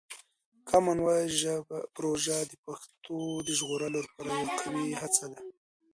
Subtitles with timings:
[0.69, 1.35] کامن وایس
[1.95, 3.17] پروژه د پښتو
[3.47, 5.39] د ژغورلو لپاره یوه قوي هڅه ده.